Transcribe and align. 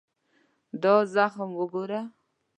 دا 0.81 0.93
زخم 1.13 1.49
وګوره. 1.59 2.01